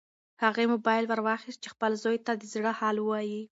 هغې 0.43 0.65
موبایل 0.73 1.05
ورواخیست 1.07 1.59
چې 1.63 1.69
خپل 1.73 1.91
زوی 2.03 2.17
ته 2.25 2.31
د 2.35 2.43
زړه 2.53 2.71
حال 2.79 2.95
ووایي. 2.99 3.41